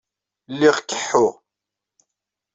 [0.53, 1.33] Lliɣ keḥḥuɣ.